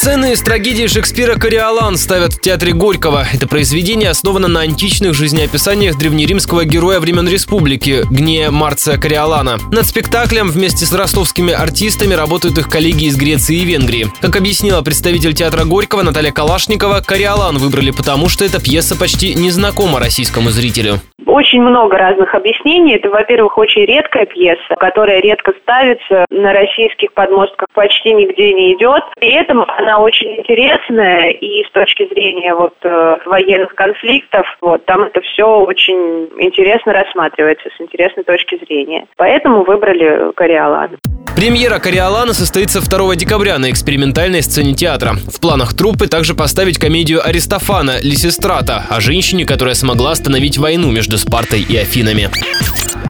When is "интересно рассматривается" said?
36.38-37.68